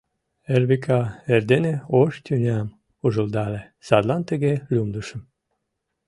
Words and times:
Эрвика— 0.53 1.01
эрдене 1.33 1.75
ош 1.99 2.13
тӱням 2.25 2.67
ужылдале, 3.05 3.61
садлан 3.87 4.21
тыге 4.29 4.53
лӱмдышым... 4.73 5.21